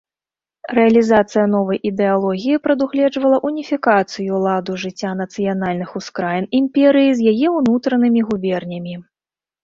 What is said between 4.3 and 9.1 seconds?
ладу жыцця нацыянальных ускраін імперыі з яе ўнутранымі губернямі.